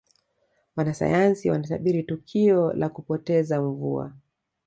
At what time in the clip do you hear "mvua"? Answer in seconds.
3.61-4.13